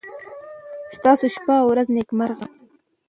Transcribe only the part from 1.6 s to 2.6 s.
او ورځ نېکمرغه.